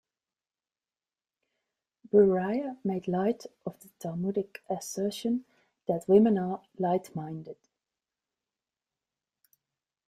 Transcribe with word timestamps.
Bruriah 2.11 2.77
made 2.83 3.07
light 3.07 3.45
of 3.67 3.79
the 3.81 3.89
Talmudic 3.99 4.63
assertion 4.67 5.45
that 5.87 6.09
women 6.09 6.39
are 6.39 6.61
"light-minded". 6.79 7.57